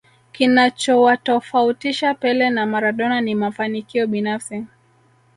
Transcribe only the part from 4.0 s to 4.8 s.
binafsi